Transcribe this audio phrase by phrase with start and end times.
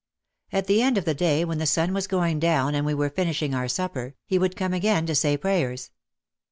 [0.51, 3.11] At the end of the day when the sun was going down and we were
[3.11, 5.91] finishing our supper, he would come again to say prayers.